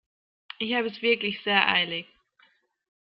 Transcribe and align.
Ich 0.57 0.73
habe 0.73 0.87
es 0.87 1.03
wirklich 1.03 1.43
sehr 1.43 1.67
eilig. 1.67 2.07